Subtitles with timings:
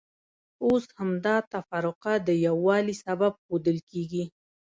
[0.65, 4.23] اوس همدا تفرقه د یووالي سبب ښودل کېږي.